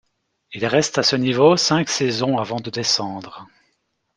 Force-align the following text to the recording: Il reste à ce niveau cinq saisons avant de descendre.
Il 0.53 0.65
reste 0.65 0.97
à 0.97 1.03
ce 1.03 1.15
niveau 1.15 1.55
cinq 1.57 1.87
saisons 1.87 2.39
avant 2.39 2.59
de 2.59 2.71
descendre. 2.71 3.45